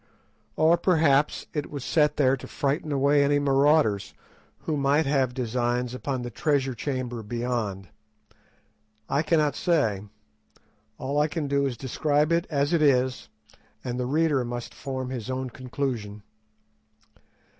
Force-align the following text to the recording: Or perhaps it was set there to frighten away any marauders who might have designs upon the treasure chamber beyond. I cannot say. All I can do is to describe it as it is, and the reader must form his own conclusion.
Or 0.55 0.77
perhaps 0.77 1.45
it 1.53 1.69
was 1.69 1.83
set 1.83 2.17
there 2.17 2.35
to 2.35 2.47
frighten 2.47 2.91
away 2.91 3.23
any 3.23 3.37
marauders 3.37 4.15
who 4.61 4.75
might 4.75 5.05
have 5.05 5.35
designs 5.35 5.93
upon 5.93 6.23
the 6.23 6.31
treasure 6.31 6.73
chamber 6.73 7.21
beyond. 7.21 7.87
I 9.07 9.21
cannot 9.21 9.55
say. 9.55 10.01
All 10.97 11.19
I 11.19 11.27
can 11.27 11.47
do 11.47 11.67
is 11.67 11.77
to 11.77 11.85
describe 11.85 12.31
it 12.31 12.47
as 12.49 12.73
it 12.73 12.81
is, 12.81 13.29
and 13.83 13.99
the 13.99 14.07
reader 14.07 14.43
must 14.43 14.73
form 14.73 15.11
his 15.11 15.29
own 15.29 15.51
conclusion. 15.51 16.23